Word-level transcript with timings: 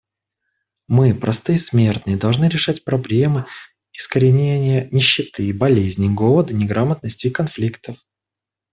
Мы, 0.87 1.13
простые 1.13 1.59
смертные, 1.59 2.17
должны 2.17 2.45
решать 2.45 2.83
проблемы 2.83 3.45
искоренения 3.93 4.89
нищеты, 4.91 5.53
болезней, 5.53 6.09
голода, 6.09 6.55
неграмотности 6.55 7.27
и 7.27 7.31
конфликтов. 7.31 7.97